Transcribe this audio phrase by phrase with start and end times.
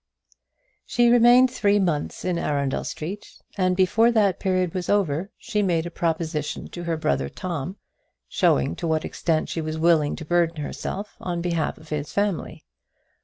[0.83, 5.85] She remained three months in Arundel Street, and before that period was over she made
[5.85, 7.77] a proposition to her brother Tom,
[8.27, 12.65] showing to what extent she was willing to burden herself on behalf of his family.